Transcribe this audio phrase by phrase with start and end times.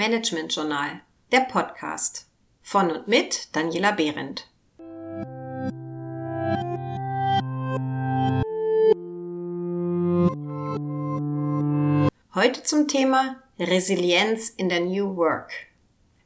[0.00, 2.26] Management Journal, der Podcast.
[2.62, 4.48] Von und mit Daniela Behrendt.
[12.34, 15.52] Heute zum Thema Resilienz in der New Work.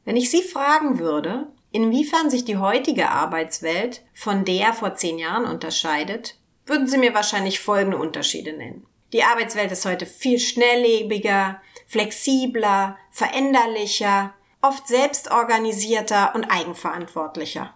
[0.05, 5.43] Wenn ich Sie fragen würde, inwiefern sich die heutige Arbeitswelt von der vor zehn Jahren
[5.43, 8.87] unterscheidet, würden Sie mir wahrscheinlich folgende Unterschiede nennen.
[9.13, 17.73] Die Arbeitswelt ist heute viel schnelllebiger, flexibler, veränderlicher, oft selbstorganisierter und eigenverantwortlicher.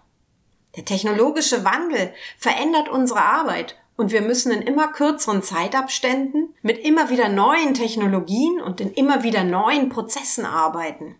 [0.76, 7.10] Der technologische Wandel verändert unsere Arbeit und wir müssen in immer kürzeren Zeitabständen mit immer
[7.10, 11.16] wieder neuen Technologien und in immer wieder neuen Prozessen arbeiten.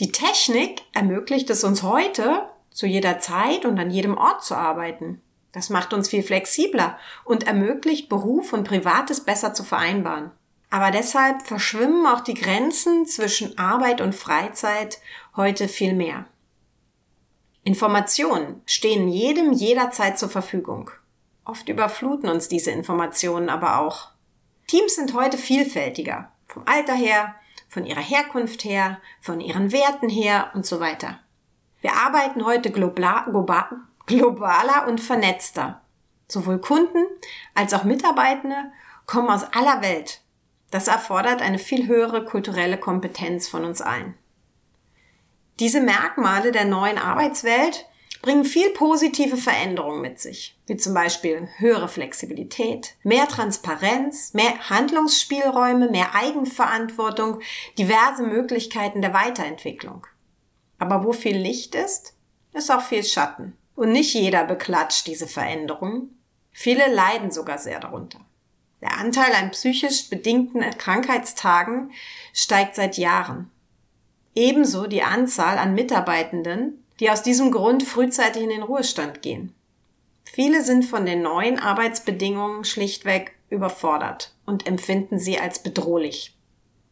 [0.00, 5.20] Die Technik ermöglicht es uns heute, zu jeder Zeit und an jedem Ort zu arbeiten.
[5.54, 10.32] Das macht uns viel flexibler und ermöglicht Beruf und Privates besser zu vereinbaren.
[10.68, 14.98] Aber deshalb verschwimmen auch die Grenzen zwischen Arbeit und Freizeit
[15.36, 16.26] heute viel mehr.
[17.62, 20.90] Informationen stehen jedem jederzeit zur Verfügung.
[21.44, 24.08] Oft überfluten uns diese Informationen aber auch.
[24.66, 26.32] Teams sind heute vielfältiger.
[26.48, 27.36] Vom Alter her,
[27.68, 31.20] von ihrer Herkunft her, von ihren Werten her und so weiter.
[31.80, 33.24] Wir arbeiten heute global,
[34.06, 35.82] globaler und vernetzter.
[36.28, 37.04] Sowohl Kunden
[37.54, 38.72] als auch Mitarbeitende
[39.06, 40.24] kommen aus aller Welt
[40.74, 44.14] das erfordert eine viel höhere kulturelle Kompetenz von uns allen.
[45.60, 47.86] Diese Merkmale der neuen Arbeitswelt
[48.22, 55.90] bringen viel positive Veränderungen mit sich, wie zum Beispiel höhere Flexibilität, mehr Transparenz, mehr Handlungsspielräume,
[55.90, 57.38] mehr Eigenverantwortung,
[57.78, 60.08] diverse Möglichkeiten der Weiterentwicklung.
[60.80, 62.16] Aber wo viel Licht ist,
[62.52, 63.56] ist auch viel Schatten.
[63.74, 66.18] Und nicht jeder beklatscht diese Veränderungen.
[66.52, 68.20] Viele leiden sogar sehr darunter.
[68.80, 71.90] Der Anteil an psychisch bedingten Krankheitstagen
[72.32, 73.50] steigt seit Jahren.
[74.34, 79.54] Ebenso die Anzahl an Mitarbeitenden, die aus diesem Grund frühzeitig in den Ruhestand gehen.
[80.24, 86.36] Viele sind von den neuen Arbeitsbedingungen schlichtweg überfordert und empfinden sie als bedrohlich.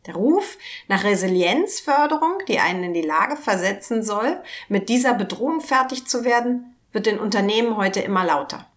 [0.07, 6.07] Der Ruf nach Resilienzförderung, die einen in die Lage versetzen soll, mit dieser Bedrohung fertig
[6.07, 8.71] zu werden, wird in Unternehmen heute immer lauter.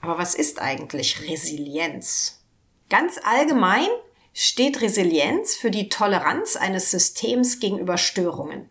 [0.00, 2.44] Aber was ist eigentlich Resilienz?
[2.88, 3.88] Ganz allgemein
[4.32, 8.70] steht Resilienz für die Toleranz eines Systems gegenüber Störungen.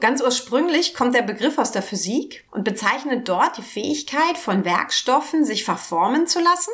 [0.00, 5.44] Ganz ursprünglich kommt der Begriff aus der Physik und bezeichnet dort die Fähigkeit von Werkstoffen,
[5.44, 6.72] sich verformen zu lassen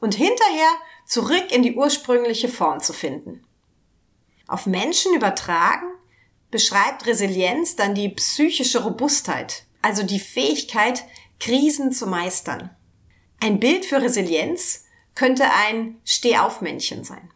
[0.00, 0.68] und hinterher
[1.06, 3.44] zurück in die ursprüngliche Form zu finden.
[4.48, 5.86] Auf Menschen übertragen
[6.50, 11.04] beschreibt Resilienz dann die psychische Robustheit, also die Fähigkeit,
[11.38, 12.70] Krisen zu meistern.
[13.40, 17.30] Ein Bild für Resilienz könnte ein Stehaufmännchen sein.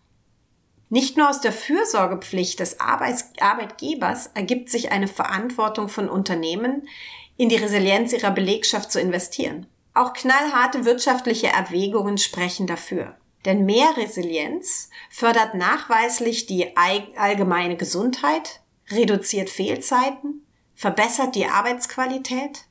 [0.91, 6.88] Nicht nur aus der Fürsorgepflicht des Arbeitgebers ergibt sich eine Verantwortung von Unternehmen,
[7.37, 9.66] in die Resilienz ihrer Belegschaft zu investieren.
[9.93, 13.16] Auch knallharte wirtschaftliche Erwägungen sprechen dafür.
[13.44, 18.60] Denn mehr Resilienz fördert nachweislich die allgemeine Gesundheit,
[18.91, 20.44] reduziert Fehlzeiten,
[20.84, 22.67] verbessert die Arbeitsqualität,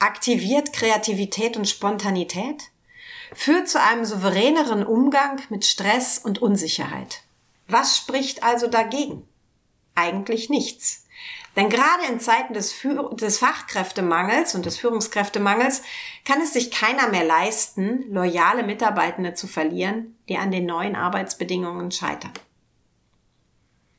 [0.00, 2.64] aktiviert Kreativität und Spontanität,
[3.32, 7.22] führt zu einem souveräneren Umgang mit Stress und Unsicherheit.
[7.68, 9.28] Was spricht also dagegen?
[9.94, 11.06] Eigentlich nichts.
[11.54, 15.82] Denn gerade in Zeiten des, Führ des Fachkräftemangels und des Führungskräftemangels
[16.24, 21.92] kann es sich keiner mehr leisten, loyale Mitarbeitende zu verlieren, die an den neuen Arbeitsbedingungen
[21.92, 22.32] scheitern.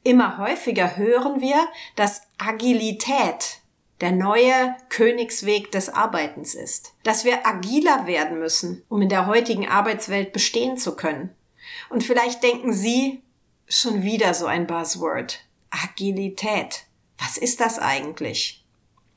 [0.06, 3.62] Immer häufiger hören wir, dass Agilität
[4.02, 6.94] der neue Königsweg des Arbeitens ist.
[7.02, 11.36] Dass wir agiler werden müssen, um in der heutigen Arbeitswelt bestehen zu können.
[11.90, 13.24] Und vielleicht denken Sie
[13.68, 15.40] schon wieder so ein Buzzword.
[15.72, 16.84] Agilität.
[17.18, 18.64] Was ist das eigentlich?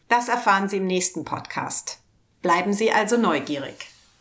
[0.09, 1.99] Das erfahren Sie im nächsten Podcast.
[2.41, 3.89] Bleiben Sie also neugierig.